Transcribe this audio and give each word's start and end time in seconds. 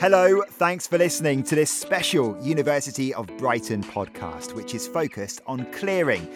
Hello, 0.00 0.42
thanks 0.42 0.88
for 0.88 0.98
listening 0.98 1.44
to 1.44 1.54
this 1.54 1.70
special 1.70 2.36
University 2.42 3.14
of 3.14 3.28
Brighton 3.38 3.82
podcast, 3.84 4.52
which 4.52 4.74
is 4.74 4.88
focused 4.88 5.40
on 5.46 5.70
clearing. 5.72 6.28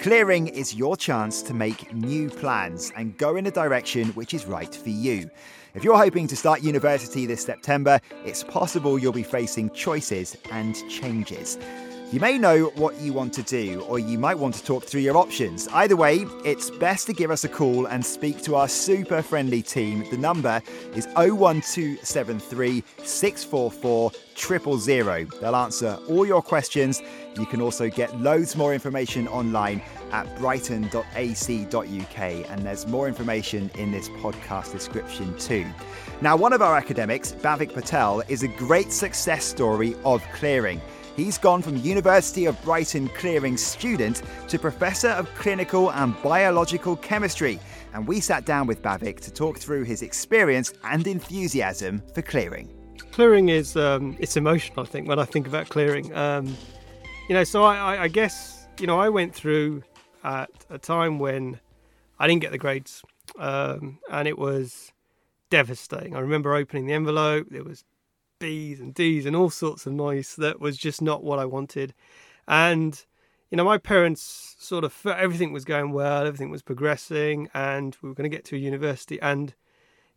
Clearing 0.00 0.48
is 0.48 0.74
your 0.74 0.98
chance 0.98 1.40
to 1.42 1.54
make 1.54 1.92
new 1.94 2.28
plans 2.28 2.92
and 2.94 3.16
go 3.16 3.36
in 3.36 3.46
a 3.46 3.50
direction 3.50 4.08
which 4.08 4.34
is 4.34 4.44
right 4.44 4.72
for 4.72 4.90
you. 4.90 5.30
If 5.74 5.82
you're 5.82 5.96
hoping 5.96 6.26
to 6.28 6.36
start 6.36 6.62
university 6.62 7.24
this 7.24 7.42
September, 7.42 8.00
it's 8.24 8.44
possible 8.44 8.98
you'll 8.98 9.12
be 9.12 9.22
facing 9.22 9.70
choices 9.70 10.36
and 10.52 10.76
changes. 10.90 11.58
You 12.12 12.20
may 12.20 12.38
know 12.38 12.66
what 12.76 13.00
you 13.00 13.12
want 13.12 13.32
to 13.34 13.42
do, 13.42 13.80
or 13.80 13.98
you 13.98 14.16
might 14.16 14.38
want 14.38 14.54
to 14.54 14.64
talk 14.64 14.84
through 14.84 15.00
your 15.00 15.16
options. 15.16 15.66
Either 15.72 15.96
way, 15.96 16.24
it's 16.44 16.70
best 16.70 17.08
to 17.08 17.12
give 17.12 17.32
us 17.32 17.42
a 17.42 17.48
call 17.48 17.86
and 17.86 18.06
speak 18.06 18.42
to 18.42 18.54
our 18.54 18.68
super 18.68 19.22
friendly 19.22 19.60
team. 19.60 20.08
The 20.08 20.16
number 20.16 20.62
is 20.94 21.08
01273 21.16 22.84
644 23.02 24.12
000. 24.78 25.24
They'll 25.40 25.56
answer 25.56 25.98
all 26.08 26.24
your 26.24 26.42
questions. 26.42 27.02
You 27.36 27.44
can 27.44 27.60
also 27.60 27.90
get 27.90 28.16
loads 28.20 28.54
more 28.54 28.72
information 28.72 29.26
online 29.26 29.82
at 30.12 30.32
brighton.ac.uk, 30.38 32.18
and 32.20 32.62
there's 32.64 32.86
more 32.86 33.08
information 33.08 33.68
in 33.74 33.90
this 33.90 34.08
podcast 34.10 34.70
description 34.70 35.36
too. 35.38 35.66
Now, 36.20 36.36
one 36.36 36.52
of 36.52 36.62
our 36.62 36.76
academics, 36.76 37.32
Bhavik 37.32 37.74
Patel, 37.74 38.22
is 38.28 38.44
a 38.44 38.48
great 38.48 38.92
success 38.92 39.44
story 39.44 39.96
of 40.04 40.22
clearing. 40.32 40.80
He's 41.16 41.38
gone 41.38 41.62
from 41.62 41.78
University 41.78 42.44
of 42.44 42.62
Brighton 42.62 43.08
clearing 43.08 43.56
student 43.56 44.20
to 44.48 44.58
Professor 44.58 45.08
of 45.08 45.34
Clinical 45.34 45.90
and 45.92 46.14
Biological 46.22 46.94
Chemistry. 46.96 47.58
And 47.94 48.06
we 48.06 48.20
sat 48.20 48.44
down 48.44 48.66
with 48.66 48.82
Bhavik 48.82 49.20
to 49.20 49.32
talk 49.32 49.58
through 49.58 49.84
his 49.84 50.02
experience 50.02 50.74
and 50.84 51.06
enthusiasm 51.06 52.02
for 52.14 52.20
clearing. 52.20 52.70
Clearing 53.12 53.48
is 53.48 53.78
um, 53.78 54.14
it's 54.20 54.36
emotional. 54.36 54.82
I 54.82 54.84
think 54.86 55.08
when 55.08 55.18
I 55.18 55.24
think 55.24 55.46
about 55.46 55.70
clearing, 55.70 56.14
um, 56.14 56.54
you 57.30 57.34
know. 57.34 57.44
So 57.44 57.64
I, 57.64 57.76
I, 57.76 58.02
I 58.02 58.08
guess 58.08 58.68
you 58.78 58.86
know 58.86 59.00
I 59.00 59.08
went 59.08 59.34
through 59.34 59.84
at 60.22 60.50
a 60.68 60.76
time 60.76 61.18
when 61.18 61.58
I 62.18 62.26
didn't 62.26 62.42
get 62.42 62.50
the 62.50 62.58
grades, 62.58 63.02
um, 63.38 64.00
and 64.10 64.28
it 64.28 64.38
was 64.38 64.92
devastating. 65.48 66.14
I 66.14 66.20
remember 66.20 66.54
opening 66.54 66.86
the 66.86 66.92
envelope. 66.92 67.46
There 67.50 67.64
was 67.64 67.84
B's 68.38 68.80
and 68.80 68.94
D's 68.94 69.26
and 69.26 69.36
all 69.36 69.50
sorts 69.50 69.86
of 69.86 69.92
noise 69.92 70.36
that 70.36 70.60
was 70.60 70.76
just 70.76 71.00
not 71.02 71.24
what 71.24 71.38
I 71.38 71.44
wanted. 71.44 71.94
And, 72.48 73.04
you 73.50 73.56
know, 73.56 73.64
my 73.64 73.78
parents 73.78 74.56
sort 74.58 74.84
of, 74.84 74.94
everything 75.06 75.52
was 75.52 75.64
going 75.64 75.92
well, 75.92 76.26
everything 76.26 76.50
was 76.50 76.62
progressing, 76.62 77.48
and 77.54 77.96
we 78.02 78.08
were 78.08 78.14
going 78.14 78.30
to 78.30 78.36
get 78.36 78.44
to 78.46 78.56
a 78.56 78.58
university. 78.58 79.20
And 79.20 79.54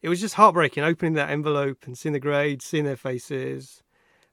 it 0.01 0.09
was 0.09 0.21
just 0.21 0.35
heartbreaking 0.35 0.83
opening 0.83 1.13
that 1.13 1.29
envelope 1.29 1.85
and 1.85 1.97
seeing 1.97 2.13
the 2.13 2.19
grades, 2.19 2.65
seeing 2.65 2.85
their 2.85 2.95
faces. 2.95 3.83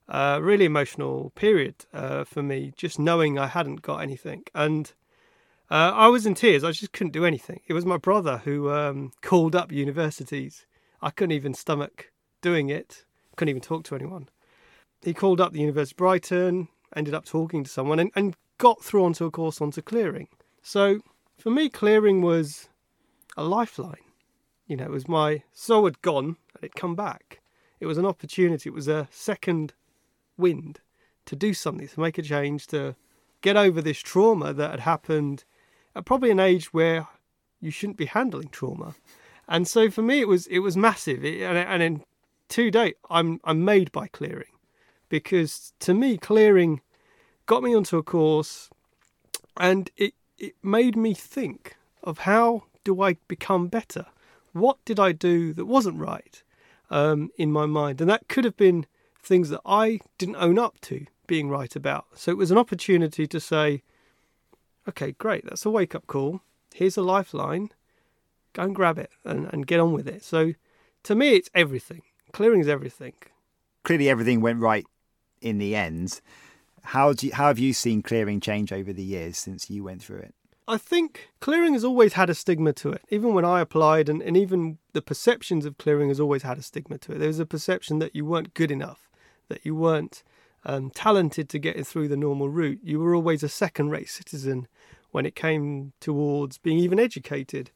Uh, 0.09 0.39
really 0.41 0.63
emotional 0.63 1.31
period 1.35 1.75
uh, 1.93 2.23
for 2.23 2.41
me, 2.41 2.71
just 2.77 2.97
knowing 2.97 3.37
I 3.37 3.47
hadn't 3.47 3.81
got 3.81 3.97
anything. 3.97 4.43
And 4.55 4.93
uh, 5.69 5.91
I 5.93 6.07
was 6.07 6.25
in 6.25 6.33
tears. 6.33 6.63
I 6.63 6.71
just 6.71 6.93
couldn't 6.93 7.11
do 7.11 7.25
anything. 7.25 7.59
It 7.67 7.73
was 7.73 7.85
my 7.85 7.97
brother 7.97 8.37
who 8.45 8.71
um, 8.71 9.11
called 9.21 9.53
up 9.53 9.71
universities. 9.71 10.65
I 11.01 11.09
couldn't 11.09 11.33
even 11.33 11.53
stomach 11.53 12.11
doing 12.41 12.69
it 12.69 13.03
couldn't 13.37 13.51
even 13.51 13.61
talk 13.61 13.85
to 13.85 13.95
anyone. 13.95 14.27
He 15.01 15.13
called 15.13 15.39
up 15.39 15.53
the 15.53 15.61
University 15.61 15.93
of 15.93 15.97
Brighton, 15.97 16.67
ended 16.95 17.13
up 17.13 17.23
talking 17.23 17.63
to 17.63 17.69
someone, 17.69 17.99
and, 17.99 18.11
and 18.15 18.35
got 18.57 18.83
through 18.83 19.05
onto 19.05 19.25
a 19.25 19.31
course 19.31 19.61
onto 19.61 19.81
clearing. 19.81 20.27
So 20.61 20.99
for 21.37 21.49
me, 21.49 21.69
clearing 21.69 22.21
was 22.21 22.67
a 23.37 23.43
lifeline. 23.43 23.95
You 24.65 24.75
know, 24.75 24.85
it 24.85 24.91
was 24.91 25.07
my 25.07 25.43
soul 25.53 25.85
had 25.85 26.01
gone 26.01 26.25
and 26.25 26.63
it'd 26.63 26.75
come 26.75 26.95
back. 26.95 27.39
It 27.79 27.85
was 27.85 27.97
an 27.97 28.05
opportunity. 28.05 28.69
It 28.69 28.73
was 28.73 28.87
a 28.87 29.07
second 29.11 29.73
wind 30.37 30.81
to 31.25 31.35
do 31.35 31.53
something, 31.53 31.87
to 31.87 31.99
make 31.99 32.17
a 32.17 32.23
change, 32.23 32.67
to 32.67 32.95
get 33.41 33.55
over 33.55 33.81
this 33.81 33.99
trauma 33.99 34.51
that 34.53 34.71
had 34.71 34.79
happened 34.81 35.45
at 35.95 36.05
probably 36.05 36.31
an 36.31 36.39
age 36.39 36.73
where 36.73 37.07
you 37.61 37.71
shouldn't 37.71 37.97
be 37.97 38.05
handling 38.05 38.49
trauma. 38.49 38.95
And 39.47 39.67
so 39.67 39.89
for 39.89 40.01
me, 40.01 40.19
it 40.19 40.27
was 40.27 40.47
it 40.47 40.59
was 40.59 40.75
massive. 40.75 41.23
It, 41.23 41.41
and, 41.41 41.57
and 41.57 41.83
in 41.83 42.03
to 42.49 42.71
date, 42.71 42.97
I'm 43.09 43.39
I'm 43.43 43.63
made 43.65 43.91
by 43.91 44.07
clearing, 44.07 44.53
because 45.09 45.73
to 45.79 45.93
me, 45.93 46.17
clearing 46.17 46.81
got 47.45 47.63
me 47.63 47.75
onto 47.75 47.97
a 47.97 48.03
course, 48.03 48.69
and 49.57 49.89
it 49.97 50.13
it 50.37 50.55
made 50.63 50.95
me 50.95 51.13
think 51.13 51.77
of 52.03 52.19
how 52.19 52.63
do 52.83 53.01
I 53.01 53.17
become 53.27 53.67
better? 53.67 54.05
What 54.53 54.77
did 54.85 54.99
I 54.99 55.11
do 55.11 55.53
that 55.53 55.65
wasn't 55.65 55.99
right 55.99 56.41
um, 56.89 57.29
in 57.37 57.51
my 57.51 57.65
mind? 57.65 58.01
And 58.01 58.09
that 58.09 58.27
could 58.27 58.45
have 58.45 58.57
been 58.57 58.85
things 59.21 59.49
that 59.49 59.61
I 59.65 59.99
didn't 60.17 60.37
own 60.37 60.57
up 60.57 60.79
to 60.81 61.05
being 61.27 61.49
right 61.49 61.75
about. 61.75 62.05
So 62.15 62.31
it 62.31 62.37
was 62.37 62.51
an 62.51 62.57
opportunity 62.57 63.27
to 63.27 63.39
say, 63.39 63.83
okay, 64.87 65.11
great, 65.11 65.43
that's 65.45 65.65
a 65.65 65.69
wake 65.69 65.93
up 65.93 66.07
call. 66.07 66.41
Here's 66.73 66.97
a 66.97 67.01
lifeline. 67.01 67.71
Go 68.53 68.63
and 68.63 68.75
grab 68.75 68.97
it 68.97 69.11
and, 69.25 69.49
and 69.51 69.67
get 69.67 69.79
on 69.79 69.91
with 69.91 70.07
it. 70.07 70.23
So 70.23 70.53
to 71.03 71.15
me, 71.15 71.35
it's 71.35 71.49
everything. 71.53 72.03
Clearing 72.37 72.59
is 72.59 72.67
everything. 72.67 73.13
Clearly, 73.83 74.07
everything 74.07 74.41
went 74.41 74.59
right 74.59 74.85
in 75.41 75.57
the 75.57 75.75
end. 75.75 76.21
How 76.83 77.11
do 77.11 77.25
you, 77.25 77.33
how 77.33 77.47
have 77.47 77.57
you 77.57 77.73
seen 77.73 78.03
clearing 78.03 78.39
change 78.39 78.71
over 78.71 78.93
the 78.93 79.01
years 79.01 79.39
since 79.39 79.71
you 79.71 79.83
went 79.83 80.03
through 80.03 80.19
it? 80.19 80.35
I 80.67 80.77
think 80.77 81.29
clearing 81.39 81.73
has 81.73 81.83
always 81.83 82.13
had 82.13 82.29
a 82.29 82.35
stigma 82.35 82.73
to 82.73 82.91
it. 82.91 83.01
Even 83.09 83.33
when 83.33 83.43
I 83.43 83.59
applied, 83.59 84.07
and, 84.07 84.21
and 84.21 84.37
even 84.37 84.77
the 84.93 85.01
perceptions 85.01 85.65
of 85.65 85.79
clearing 85.79 86.09
has 86.09 86.19
always 86.19 86.43
had 86.43 86.59
a 86.59 86.61
stigma 86.61 86.99
to 86.99 87.13
it. 87.13 87.17
There 87.17 87.27
was 87.27 87.39
a 87.39 87.45
perception 87.47 87.97
that 87.97 88.15
you 88.15 88.23
weren't 88.23 88.53
good 88.53 88.69
enough, 88.69 89.09
that 89.49 89.65
you 89.65 89.73
weren't 89.73 90.21
um, 90.63 90.91
talented 90.91 91.49
to 91.49 91.57
get 91.57 91.87
through 91.87 92.07
the 92.07 92.15
normal 92.15 92.49
route. 92.49 92.81
You 92.83 92.99
were 92.99 93.15
always 93.15 93.41
a 93.41 93.49
second 93.49 93.89
rate 93.89 94.09
citizen 94.09 94.67
when 95.09 95.25
it 95.25 95.33
came 95.33 95.93
towards 95.99 96.59
being 96.59 96.77
even 96.77 96.99
educated. 96.99 97.71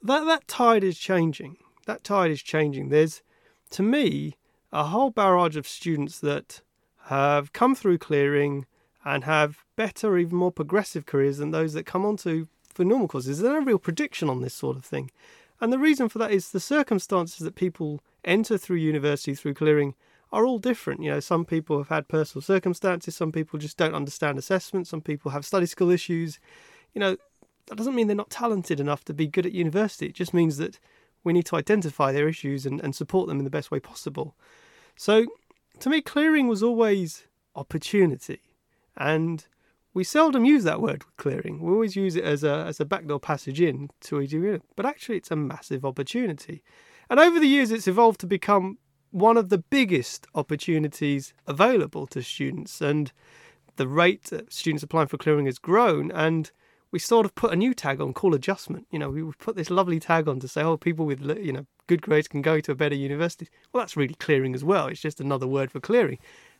That, 0.00 0.26
that 0.26 0.46
tide 0.46 0.84
is 0.84 0.96
changing. 0.96 1.56
That 1.86 2.04
tide 2.04 2.30
is 2.30 2.40
changing. 2.40 2.90
There's 2.90 3.22
to 3.70 3.82
me, 3.82 4.36
a 4.72 4.84
whole 4.84 5.10
barrage 5.10 5.56
of 5.56 5.66
students 5.66 6.18
that 6.20 6.60
have 7.04 7.52
come 7.52 7.74
through 7.74 7.98
clearing 7.98 8.66
and 9.04 9.24
have 9.24 9.64
better, 9.76 10.18
even 10.18 10.36
more 10.36 10.52
progressive 10.52 11.06
careers 11.06 11.38
than 11.38 11.50
those 11.50 11.72
that 11.72 11.86
come 11.86 12.04
onto 12.04 12.46
for 12.72 12.84
normal 12.84 13.08
courses. 13.08 13.40
There's 13.40 13.52
no 13.52 13.64
real 13.64 13.78
prediction 13.78 14.28
on 14.28 14.42
this 14.42 14.54
sort 14.54 14.76
of 14.76 14.84
thing. 14.84 15.10
And 15.60 15.72
the 15.72 15.78
reason 15.78 16.08
for 16.08 16.18
that 16.18 16.30
is 16.30 16.50
the 16.50 16.60
circumstances 16.60 17.38
that 17.38 17.54
people 17.54 18.00
enter 18.24 18.56
through 18.56 18.76
university 18.76 19.34
through 19.34 19.54
clearing 19.54 19.94
are 20.32 20.46
all 20.46 20.58
different. 20.58 21.02
You 21.02 21.10
know, 21.10 21.20
some 21.20 21.44
people 21.44 21.78
have 21.78 21.88
had 21.88 22.08
personal 22.08 22.42
circumstances, 22.42 23.16
some 23.16 23.32
people 23.32 23.58
just 23.58 23.76
don't 23.76 23.94
understand 23.94 24.38
assessment, 24.38 24.86
some 24.86 25.00
people 25.00 25.32
have 25.32 25.44
study 25.44 25.66
skill 25.66 25.90
issues. 25.90 26.38
You 26.94 27.00
know, 27.00 27.16
that 27.66 27.76
doesn't 27.76 27.94
mean 27.94 28.06
they're 28.06 28.16
not 28.16 28.30
talented 28.30 28.80
enough 28.80 29.04
to 29.06 29.14
be 29.14 29.26
good 29.26 29.46
at 29.46 29.52
university. 29.52 30.06
It 30.06 30.14
just 30.14 30.34
means 30.34 30.56
that 30.58 30.78
we 31.24 31.32
need 31.32 31.46
to 31.46 31.56
identify 31.56 32.12
their 32.12 32.28
issues 32.28 32.66
and, 32.66 32.80
and 32.80 32.94
support 32.94 33.28
them 33.28 33.38
in 33.38 33.44
the 33.44 33.50
best 33.50 33.70
way 33.70 33.80
possible. 33.80 34.34
So, 34.96 35.26
to 35.80 35.90
me, 35.90 36.00
clearing 36.00 36.48
was 36.48 36.62
always 36.62 37.24
opportunity. 37.54 38.40
And 38.96 39.46
we 39.92 40.04
seldom 40.04 40.44
use 40.44 40.64
that 40.64 40.80
word 40.80 41.04
clearing. 41.16 41.60
We 41.60 41.72
always 41.72 41.96
use 41.96 42.16
it 42.16 42.24
as 42.24 42.44
a, 42.44 42.64
as 42.66 42.80
a 42.80 42.84
backdoor 42.84 43.20
passage 43.20 43.60
in 43.60 43.90
to 44.02 44.18
a 44.18 44.26
degree, 44.26 44.60
but 44.76 44.86
actually, 44.86 45.16
it's 45.16 45.30
a 45.30 45.36
massive 45.36 45.84
opportunity. 45.84 46.62
And 47.08 47.18
over 47.18 47.40
the 47.40 47.48
years, 47.48 47.70
it's 47.70 47.88
evolved 47.88 48.20
to 48.20 48.26
become 48.26 48.78
one 49.10 49.36
of 49.36 49.48
the 49.48 49.58
biggest 49.58 50.26
opportunities 50.34 51.34
available 51.46 52.06
to 52.06 52.22
students. 52.22 52.80
And 52.80 53.12
the 53.76 53.88
rate 53.88 54.24
that 54.24 54.52
students 54.52 54.84
applying 54.84 55.08
for 55.08 55.18
clearing 55.18 55.46
has 55.46 55.58
grown. 55.58 56.12
And 56.12 56.50
we 56.92 56.98
sort 56.98 57.24
of 57.24 57.34
put 57.34 57.52
a 57.52 57.56
new 57.56 57.74
tag 57.74 58.00
on 58.00 58.12
called 58.12 58.34
adjustment. 58.34 58.86
You 58.90 58.98
know, 58.98 59.10
we 59.10 59.22
put 59.38 59.56
this 59.56 59.70
lovely 59.70 60.00
tag 60.00 60.28
on 60.28 60.40
to 60.40 60.48
say, 60.48 60.62
oh, 60.62 60.76
people 60.76 61.06
with 61.06 61.20
you 61.38 61.52
know 61.52 61.66
good 61.86 62.02
grades 62.02 62.28
can 62.28 62.42
go 62.42 62.60
to 62.60 62.72
a 62.72 62.76
better 62.76 62.94
university. 62.94 63.48
Well, 63.72 63.82
that's 63.82 63.96
really 63.96 64.14
clearing 64.14 64.54
as 64.54 64.64
well. 64.64 64.86
It's 64.86 65.00
just 65.00 65.20
another 65.20 65.46
word 65.46 65.70
for 65.70 65.80
clearing. 65.80 66.18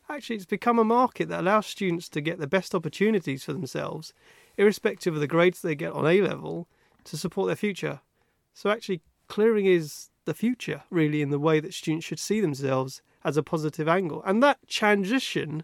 Actually, 0.08 0.36
it's 0.36 0.46
become 0.46 0.78
a 0.78 0.84
market 0.84 1.28
that 1.28 1.40
allows 1.40 1.66
students 1.66 2.08
to 2.08 2.20
get 2.20 2.38
the 2.38 2.46
best 2.46 2.74
opportunities 2.74 3.44
for 3.44 3.52
themselves, 3.52 4.12
irrespective 4.56 5.14
of 5.14 5.20
the 5.20 5.28
grades 5.28 5.62
they 5.62 5.76
get 5.76 5.92
on 5.92 6.06
A 6.06 6.20
level, 6.20 6.66
to 7.04 7.16
support 7.16 7.46
their 7.46 7.56
future. 7.56 8.00
So 8.52 8.70
actually, 8.70 9.02
clearing 9.28 9.66
is 9.66 10.10
the 10.24 10.34
future, 10.34 10.82
really, 10.90 11.22
in 11.22 11.30
the 11.30 11.38
way 11.38 11.60
that 11.60 11.74
students 11.74 12.06
should 12.06 12.18
see 12.18 12.40
themselves 12.40 13.02
as 13.24 13.36
a 13.36 13.42
positive 13.42 13.88
angle. 13.88 14.22
And 14.26 14.42
that 14.42 14.58
transition 14.66 15.62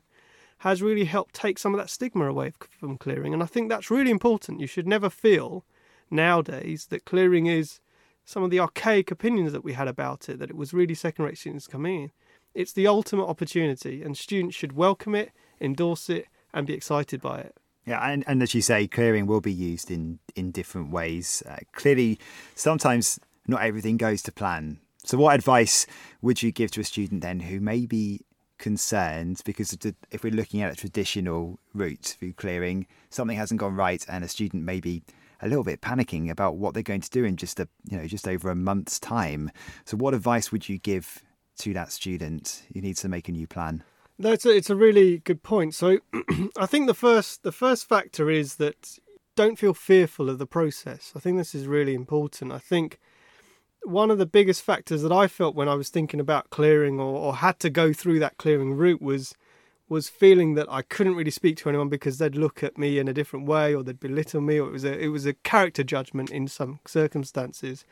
has 0.66 0.82
really 0.82 1.04
helped 1.04 1.32
take 1.32 1.60
some 1.60 1.72
of 1.72 1.78
that 1.78 1.88
stigma 1.88 2.28
away 2.28 2.52
from 2.68 2.98
clearing. 2.98 3.32
And 3.32 3.40
I 3.40 3.46
think 3.46 3.68
that's 3.68 3.88
really 3.88 4.10
important. 4.10 4.58
You 4.58 4.66
should 4.66 4.88
never 4.88 5.08
feel 5.08 5.64
nowadays 6.10 6.86
that 6.86 7.04
clearing 7.04 7.46
is 7.46 7.78
some 8.24 8.42
of 8.42 8.50
the 8.50 8.58
archaic 8.58 9.12
opinions 9.12 9.52
that 9.52 9.62
we 9.62 9.74
had 9.74 9.86
about 9.86 10.28
it, 10.28 10.40
that 10.40 10.50
it 10.50 10.56
was 10.56 10.74
really 10.74 10.94
second 10.94 11.24
rate 11.24 11.38
students 11.38 11.68
coming 11.68 12.02
in. 12.02 12.10
It's 12.52 12.72
the 12.72 12.88
ultimate 12.88 13.26
opportunity, 13.26 14.02
and 14.02 14.18
students 14.18 14.56
should 14.56 14.72
welcome 14.72 15.14
it, 15.14 15.30
endorse 15.60 16.10
it, 16.10 16.26
and 16.52 16.66
be 16.66 16.74
excited 16.74 17.20
by 17.20 17.38
it. 17.42 17.56
Yeah, 17.84 18.00
and, 18.00 18.24
and 18.26 18.42
as 18.42 18.52
you 18.52 18.60
say, 18.60 18.88
clearing 18.88 19.26
will 19.26 19.40
be 19.40 19.52
used 19.52 19.88
in, 19.88 20.18
in 20.34 20.50
different 20.50 20.90
ways. 20.90 21.44
Uh, 21.48 21.58
clearly, 21.74 22.18
sometimes 22.56 23.20
not 23.46 23.62
everything 23.62 23.98
goes 23.98 24.20
to 24.22 24.32
plan 24.32 24.80
So, 25.04 25.16
what 25.16 25.36
advice 25.36 25.86
would 26.22 26.42
you 26.42 26.50
give 26.50 26.72
to 26.72 26.80
a 26.80 26.84
student 26.84 27.20
then 27.20 27.38
who 27.38 27.60
may 27.60 27.86
be 27.86 28.22
concerned 28.58 29.40
because 29.44 29.76
if 30.10 30.22
we're 30.22 30.32
looking 30.32 30.62
at 30.62 30.72
a 30.72 30.76
traditional 30.76 31.58
route 31.74 32.16
through 32.18 32.32
clearing, 32.34 32.86
something 33.10 33.36
hasn't 33.36 33.60
gone 33.60 33.74
right, 33.74 34.04
and 34.08 34.24
a 34.24 34.28
student 34.28 34.64
may 34.64 34.80
be 34.80 35.02
a 35.40 35.48
little 35.48 35.64
bit 35.64 35.80
panicking 35.80 36.30
about 36.30 36.56
what 36.56 36.74
they're 36.74 36.82
going 36.82 37.00
to 37.00 37.10
do 37.10 37.24
in 37.24 37.36
just 37.36 37.60
a 37.60 37.68
you 37.88 37.96
know 37.96 38.06
just 38.06 38.26
over 38.26 38.50
a 38.50 38.54
month's 38.54 38.98
time. 38.98 39.50
So, 39.84 39.96
what 39.96 40.14
advice 40.14 40.50
would 40.52 40.68
you 40.68 40.78
give 40.78 41.22
to 41.58 41.72
that 41.74 41.92
student 41.92 42.64
who 42.72 42.80
needs 42.80 43.00
to 43.02 43.08
make 43.08 43.28
a 43.28 43.32
new 43.32 43.46
plan? 43.46 43.82
That's 44.18 44.46
a, 44.46 44.50
it's 44.50 44.70
a 44.70 44.76
really 44.76 45.18
good 45.18 45.42
point. 45.42 45.74
So, 45.74 45.98
I 46.58 46.66
think 46.66 46.86
the 46.86 46.94
first 46.94 47.42
the 47.42 47.52
first 47.52 47.88
factor 47.88 48.30
is 48.30 48.56
that 48.56 48.98
don't 49.34 49.58
feel 49.58 49.74
fearful 49.74 50.30
of 50.30 50.38
the 50.38 50.46
process. 50.46 51.12
I 51.14 51.20
think 51.20 51.36
this 51.36 51.54
is 51.54 51.66
really 51.66 51.94
important. 51.94 52.52
I 52.52 52.58
think 52.58 52.98
one 53.86 54.10
of 54.10 54.18
the 54.18 54.26
biggest 54.26 54.62
factors 54.62 55.02
that 55.02 55.12
I 55.12 55.28
felt 55.28 55.54
when 55.54 55.68
I 55.68 55.74
was 55.74 55.88
thinking 55.88 56.20
about 56.20 56.50
clearing 56.50 56.98
or, 56.98 57.16
or 57.16 57.36
had 57.36 57.58
to 57.60 57.70
go 57.70 57.92
through 57.92 58.18
that 58.20 58.36
clearing 58.36 58.74
route 58.74 59.02
was 59.02 59.34
was 59.88 60.08
feeling 60.08 60.54
that 60.54 60.66
I 60.68 60.82
couldn't 60.82 61.14
really 61.14 61.30
speak 61.30 61.56
to 61.58 61.68
anyone 61.68 61.88
because 61.88 62.18
they'd 62.18 62.34
look 62.34 62.64
at 62.64 62.76
me 62.76 62.98
in 62.98 63.06
a 63.06 63.12
different 63.12 63.46
way 63.46 63.72
or 63.72 63.84
they'd 63.84 64.00
belittle 64.00 64.40
me 64.40 64.58
or 64.58 64.66
it 64.66 64.72
was 64.72 64.84
a 64.84 64.98
it 64.98 65.08
was 65.08 65.26
a 65.26 65.34
character 65.34 65.84
judgment 65.84 66.30
in 66.30 66.48
some 66.48 66.80
circumstances. 66.86 67.84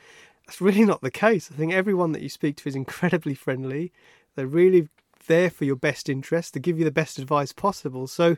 That's 0.46 0.61
really 0.61 0.85
not 0.85 1.00
the 1.00 1.11
case. 1.11 1.50
I 1.52 1.56
think 1.56 1.73
everyone 1.73 2.12
that 2.12 2.23
you 2.23 2.29
speak 2.29 2.56
to 2.56 2.69
is 2.69 2.75
incredibly 2.75 3.35
friendly. 3.35 3.93
They're 4.35 4.47
really 4.47 4.88
there 5.26 5.49
for 5.49 5.64
your 5.64 5.76
best 5.76 6.08
interest 6.08 6.55
to 6.55 6.61
give 6.61 6.79
you 6.79 6.85
the 6.85 6.90
best 6.90 7.19
advice 7.19 7.52
possible. 7.52 8.06
So 8.08 8.37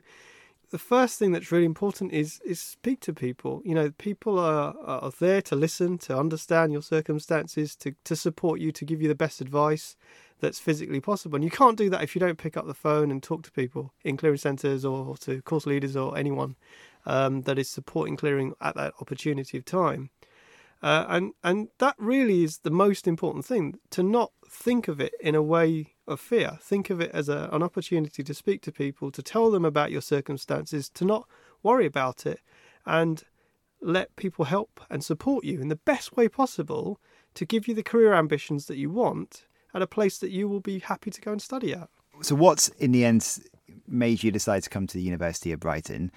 the 0.71 0.79
first 0.79 1.19
thing 1.19 1.33
that's 1.33 1.53
really 1.53 1.65
important 1.65 2.13
is 2.13 2.41
is 2.45 2.61
speak 2.61 3.01
to 3.01 3.13
people. 3.13 3.63
You 3.65 3.75
know, 3.75 3.91
people 3.99 4.39
are, 4.39 4.75
are 4.85 5.13
there 5.19 5.41
to 5.43 5.57
listen, 5.57 5.99
to 5.99 6.19
understand 6.19 6.73
your 6.73 6.83
circumstances, 6.83 7.77
to, 7.77 7.95
to 8.05 8.17
support 8.17 8.61
you, 8.61 8.73
to 8.73 8.85
give 8.85 9.01
you 9.01 9.09
the 9.09 9.15
best 9.15 9.41
advice 9.41 9.97
that's 10.41 10.59
physically 10.59 11.01
possible. 11.01 11.37
And 11.37 11.45
you 11.45 11.51
can't 11.51 11.79
do 11.79 11.89
that 11.91 12.03
if 12.03 12.15
you 12.15 12.21
don't 12.21 12.39
pick 12.39 12.57
up 12.57 12.67
the 12.67 12.75
phone 12.75 13.11
and 13.11 13.23
talk 13.23 13.43
to 13.45 13.51
people 13.53 13.93
in 14.05 14.17
clearing 14.17 14.39
centres 14.39 14.85
or 14.85 15.17
to 15.19 15.41
course 15.43 15.67
leaders 15.67 15.97
or 15.97 16.17
anyone 16.19 16.57
um, 17.07 17.43
that 17.43 17.59
is 17.59 17.71
supporting 17.71 18.17
clearing 18.17 18.55
at 18.61 18.75
that 18.75 18.93
opportunity 19.01 19.57
of 19.57 19.65
time. 19.65 20.11
Uh, 20.83 21.07
and 21.09 21.33
and 21.43 21.69
that 21.79 21.95
really 21.99 22.45
is 22.45 22.59
the 22.59 22.71
most 22.71 23.09
important 23.09 23.47
thing 23.47 23.79
to 23.91 24.03
not 24.03 24.33
think 24.49 24.89
of 24.89 25.01
it 25.01 25.15
in 25.21 25.35
a 25.35 25.43
way 25.43 25.96
of 26.07 26.21
fear. 26.21 26.59
Think 26.61 26.91
of 26.91 27.01
it 27.01 27.11
as 27.13 27.29
a, 27.29 27.49
an 27.53 27.63
opportunity 27.63 28.23
to 28.23 28.35
speak 28.35 28.63
to 28.63 28.73
people, 28.73 29.11
to 29.11 29.23
tell 29.23 29.51
them 29.51 29.65
about 29.65 29.91
your 29.91 30.01
circumstances, 30.01 30.89
to 30.91 31.05
not 31.05 31.29
worry 31.63 31.87
about 31.87 32.27
it, 32.27 32.41
and 32.85 33.25
let 33.81 34.15
people 34.17 34.47
help 34.47 34.81
and 34.91 35.05
support 35.05 35.45
you 35.45 35.61
in 35.61 35.69
the 35.69 35.77
best 35.77 36.17
way 36.17 36.29
possible 36.29 37.01
to 37.35 37.45
give 37.45 37.69
you 37.69 37.75
the 37.75 37.83
career 37.83 38.15
ambitions 38.15 38.67
that 38.67 38.77
you 38.77 38.91
want 38.91 39.47
at 39.75 39.83
a 39.83 39.87
place 39.87 40.19
that 40.19 40.31
you 40.31 40.49
will 40.49 40.61
be 40.61 40.79
happy 40.79 41.11
to 41.11 41.21
go 41.21 41.33
and 41.33 41.43
study 41.43 41.73
at. 41.73 41.89
So, 42.23 42.35
what's 42.35 42.69
in 42.69 42.93
the 42.93 43.05
end 43.05 43.39
made 43.87 44.23
you 44.23 44.31
decide 44.31 44.63
to 44.63 44.71
come 44.71 44.87
to 44.87 44.97
the 44.97 45.03
University 45.03 45.53
of 45.53 45.61
Brighton? 45.61 46.11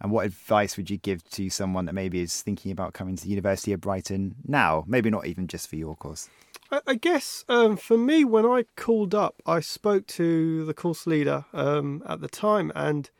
And 0.00 0.10
what 0.10 0.26
advice 0.26 0.76
would 0.76 0.90
you 0.90 0.96
give 0.96 1.22
to 1.30 1.48
someone 1.48 1.84
that 1.84 1.92
maybe 1.92 2.20
is 2.20 2.42
thinking 2.42 2.72
about 2.72 2.92
coming 2.92 3.14
to 3.14 3.22
the 3.22 3.30
University 3.30 3.72
of 3.72 3.80
Brighton 3.80 4.34
now? 4.44 4.84
Maybe 4.88 5.10
not 5.10 5.26
even 5.26 5.46
just 5.46 5.68
for 5.68 5.76
your 5.76 5.94
course. 5.94 6.28
I, 6.86 6.94
guess 6.94 7.44
um, 7.48 7.76
for 7.76 7.98
me, 7.98 8.24
when 8.24 8.46
I 8.46 8.64
called 8.76 9.14
up, 9.14 9.42
I 9.44 9.60
spoke 9.60 10.06
to 10.08 10.64
the 10.64 10.74
course 10.74 11.06
leader 11.06 11.44
um, 11.52 12.02
at 12.08 12.20
the 12.20 12.28
time, 12.28 12.72
and 12.74 13.10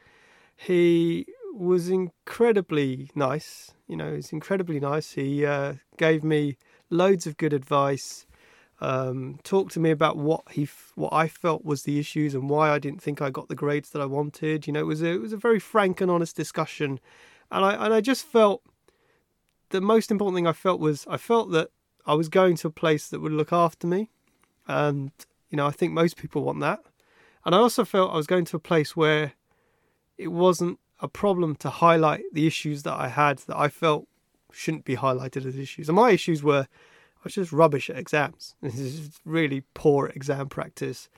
he 0.56 1.26
was 1.52 1.88
incredibly 1.88 3.10
nice. 3.14 3.72
You 3.86 3.96
know, 3.96 4.14
he's 4.14 4.32
incredibly 4.32 4.80
nice. 4.80 5.12
He 5.12 5.44
uh, 5.44 5.74
gave 5.98 6.24
me 6.24 6.56
loads 6.88 7.26
of 7.26 7.36
good 7.36 7.52
advice 7.52 8.26
um, 8.82 9.38
talked 9.44 9.72
to 9.74 9.80
me 9.80 9.92
about 9.92 10.16
what 10.16 10.42
he 10.50 10.68
what 10.96 11.12
I 11.12 11.28
felt 11.28 11.64
was 11.64 11.84
the 11.84 12.00
issues 12.00 12.34
and 12.34 12.50
why 12.50 12.70
I 12.70 12.80
didn't 12.80 13.00
think 13.00 13.22
I 13.22 13.30
got 13.30 13.48
the 13.48 13.54
grades 13.54 13.90
that 13.90 14.02
I 14.02 14.06
wanted. 14.06 14.66
You 14.66 14.72
know, 14.72 14.80
it 14.80 14.86
was 14.86 15.02
a, 15.02 15.06
it 15.06 15.20
was 15.20 15.32
a 15.32 15.36
very 15.36 15.60
frank 15.60 16.00
and 16.00 16.10
honest 16.10 16.34
discussion, 16.34 16.98
and 17.52 17.64
I 17.64 17.74
and 17.74 17.94
I 17.94 18.00
just 18.00 18.24
felt 18.24 18.62
the 19.70 19.80
most 19.80 20.10
important 20.10 20.36
thing 20.36 20.48
I 20.48 20.52
felt 20.52 20.80
was 20.80 21.06
I 21.08 21.16
felt 21.16 21.52
that 21.52 21.68
I 22.06 22.14
was 22.14 22.28
going 22.28 22.56
to 22.56 22.68
a 22.68 22.72
place 22.72 23.08
that 23.08 23.20
would 23.20 23.32
look 23.32 23.52
after 23.52 23.86
me, 23.86 24.10
and 24.66 25.10
you 25.50 25.56
know 25.56 25.66
I 25.66 25.70
think 25.70 25.92
most 25.92 26.16
people 26.16 26.42
want 26.42 26.60
that, 26.60 26.80
and 27.44 27.54
I 27.54 27.58
also 27.58 27.84
felt 27.84 28.12
I 28.12 28.16
was 28.16 28.26
going 28.26 28.44
to 28.46 28.56
a 28.56 28.60
place 28.60 28.96
where 28.96 29.32
it 30.18 30.28
wasn't 30.28 30.78
a 31.00 31.08
problem 31.08 31.56
to 31.56 31.70
highlight 31.70 32.22
the 32.32 32.46
issues 32.46 32.84
that 32.84 32.94
I 32.94 33.08
had 33.08 33.38
that 33.38 33.58
I 33.58 33.68
felt 33.68 34.06
shouldn't 34.52 34.84
be 34.84 34.96
highlighted 34.96 35.46
as 35.46 35.56
issues, 35.56 35.88
and 35.88 35.96
my 35.96 36.10
issues 36.10 36.42
were 36.42 36.66
I 37.22 37.26
was 37.26 37.34
just 37.34 37.52
rubbish 37.52 37.88
at 37.88 37.96
exams. 37.96 38.56
This 38.62 38.78
is 38.78 39.20
really 39.24 39.62
poor 39.74 40.08
exam 40.08 40.48
practice. 40.48 41.08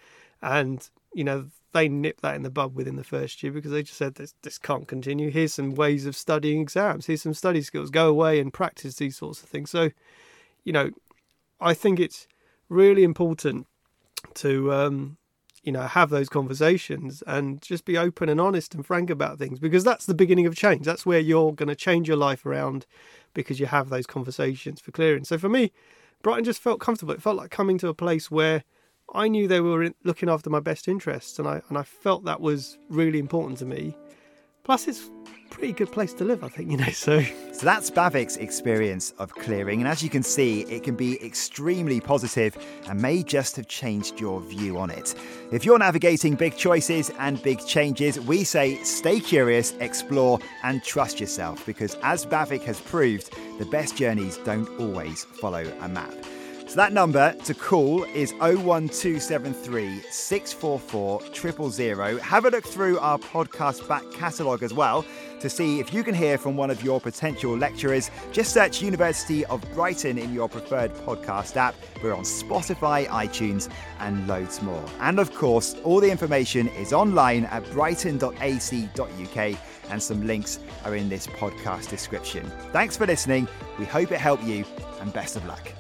And, 0.42 0.86
you 1.14 1.24
know, 1.24 1.46
they 1.72 1.88
nipped 1.88 2.20
that 2.20 2.36
in 2.36 2.42
the 2.42 2.50
bud 2.50 2.74
within 2.74 2.96
the 2.96 3.04
first 3.04 3.42
year 3.42 3.50
because 3.50 3.70
they 3.70 3.82
just 3.82 3.96
said 3.96 4.16
this 4.16 4.34
this 4.42 4.58
can't 4.58 4.86
continue. 4.86 5.30
Here's 5.30 5.54
some 5.54 5.74
ways 5.74 6.04
of 6.04 6.14
studying 6.14 6.60
exams. 6.60 7.06
Here's 7.06 7.22
some 7.22 7.32
study 7.32 7.62
skills. 7.62 7.90
Go 7.90 8.08
away 8.08 8.38
and 8.38 8.52
practice 8.52 8.96
these 8.96 9.16
sorts 9.16 9.42
of 9.42 9.48
things. 9.48 9.70
So, 9.70 9.90
you 10.64 10.72
know, 10.72 10.90
I 11.60 11.74
think 11.74 12.00
it's 12.00 12.26
really 12.68 13.04
important 13.04 13.66
to 14.34 14.72
um, 14.72 15.16
you 15.62 15.72
know 15.72 15.82
have 15.82 16.10
those 16.10 16.28
conversations 16.28 17.22
and 17.26 17.60
just 17.62 17.84
be 17.84 17.96
open 17.96 18.28
and 18.28 18.40
honest 18.40 18.74
and 18.74 18.84
frank 18.84 19.10
about 19.10 19.38
things 19.38 19.58
because 19.58 19.84
that's 19.84 20.06
the 20.06 20.14
beginning 20.14 20.46
of 20.46 20.56
change. 20.56 20.84
That's 20.84 21.06
where 21.06 21.20
you're 21.20 21.52
going 21.52 21.68
to 21.68 21.74
change 21.76 22.08
your 22.08 22.16
life 22.16 22.44
around 22.46 22.86
because 23.32 23.58
you 23.60 23.66
have 23.66 23.88
those 23.88 24.06
conversations 24.06 24.80
for 24.80 24.92
clearing. 24.92 25.24
So 25.24 25.38
for 25.38 25.48
me, 25.48 25.72
Brighton 26.22 26.44
just 26.44 26.62
felt 26.62 26.80
comfortable. 26.80 27.14
It 27.14 27.22
felt 27.22 27.36
like 27.36 27.50
coming 27.50 27.78
to 27.78 27.88
a 27.88 27.94
place 27.94 28.30
where 28.30 28.64
I 29.12 29.28
knew 29.28 29.46
they 29.46 29.60
were 29.60 29.90
looking 30.02 30.28
after 30.28 30.48
my 30.48 30.60
best 30.60 30.88
interests, 30.88 31.38
and 31.38 31.46
I 31.46 31.62
and 31.68 31.76
I 31.76 31.82
felt 31.82 32.24
that 32.24 32.40
was 32.40 32.78
really 32.88 33.18
important 33.18 33.58
to 33.58 33.66
me. 33.66 33.96
Plus, 34.64 34.88
it's 34.88 35.10
pretty 35.50 35.74
good 35.74 35.92
place 35.92 36.12
to 36.14 36.24
live, 36.24 36.42
I 36.42 36.48
think, 36.48 36.70
you 36.70 36.76
know. 36.76 36.84
So 36.92 37.20
So 37.52 37.64
that's 37.66 37.90
Bhavik's 37.90 38.38
experience 38.38 39.12
of 39.18 39.32
clearing, 39.34 39.80
and 39.80 39.88
as 39.88 40.02
you 40.02 40.10
can 40.10 40.22
see, 40.22 40.62
it 40.62 40.82
can 40.82 40.96
be 40.96 41.22
extremely 41.24 42.00
positive 42.00 42.56
and 42.88 43.00
may 43.00 43.22
just 43.22 43.56
have 43.56 43.68
changed 43.68 44.18
your 44.18 44.40
view 44.40 44.78
on 44.78 44.90
it. 44.90 45.14
If 45.52 45.64
you're 45.64 45.78
navigating 45.78 46.34
big 46.34 46.56
choices 46.56 47.10
and 47.18 47.42
big 47.42 47.64
changes, 47.66 48.18
we 48.18 48.42
say 48.42 48.82
stay 48.82 49.20
curious, 49.20 49.72
explore, 49.80 50.40
and 50.62 50.82
trust 50.82 51.20
yourself 51.20 51.64
because 51.66 51.96
as 52.02 52.26
Bavik 52.26 52.62
has 52.62 52.80
proved, 52.80 53.36
the 53.58 53.66
best 53.66 53.96
journeys 53.96 54.38
don't 54.38 54.68
always 54.80 55.24
follow 55.24 55.70
a 55.80 55.88
map. 55.88 56.14
So 56.74 56.78
that 56.78 56.92
number 56.92 57.32
to 57.44 57.54
call 57.54 58.02
is 58.02 58.32
01273 58.40 60.02
644 60.10 61.70
000. 61.70 62.18
Have 62.18 62.46
a 62.46 62.50
look 62.50 62.66
through 62.66 62.98
our 62.98 63.16
podcast 63.16 63.86
back 63.86 64.02
catalogue 64.12 64.64
as 64.64 64.74
well 64.74 65.04
to 65.38 65.48
see 65.48 65.78
if 65.78 65.94
you 65.94 66.02
can 66.02 66.16
hear 66.16 66.36
from 66.36 66.56
one 66.56 66.70
of 66.70 66.82
your 66.82 67.00
potential 67.00 67.56
lecturers. 67.56 68.10
Just 68.32 68.52
search 68.52 68.82
University 68.82 69.44
of 69.44 69.62
Brighton 69.72 70.18
in 70.18 70.34
your 70.34 70.48
preferred 70.48 70.92
podcast 71.06 71.56
app. 71.56 71.76
We're 72.02 72.12
on 72.12 72.24
Spotify, 72.24 73.06
iTunes, 73.06 73.70
and 74.00 74.26
loads 74.26 74.60
more. 74.60 74.84
And 74.98 75.20
of 75.20 75.32
course, 75.32 75.76
all 75.84 76.00
the 76.00 76.10
information 76.10 76.66
is 76.70 76.92
online 76.92 77.44
at 77.44 77.62
brighton.ac.uk 77.70 79.58
and 79.90 80.02
some 80.02 80.26
links 80.26 80.58
are 80.84 80.96
in 80.96 81.08
this 81.08 81.28
podcast 81.28 81.88
description. 81.88 82.50
Thanks 82.72 82.96
for 82.96 83.06
listening. 83.06 83.46
We 83.78 83.84
hope 83.84 84.10
it 84.10 84.18
helped 84.18 84.42
you 84.42 84.64
and 85.00 85.12
best 85.12 85.36
of 85.36 85.46
luck. 85.46 85.72